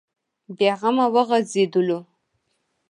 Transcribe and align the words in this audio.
بې 0.57 0.69
غمه 0.79 1.05
وغځېدلو. 1.13 1.99